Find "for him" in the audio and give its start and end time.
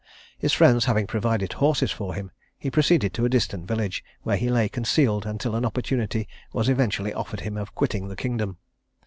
1.91-2.31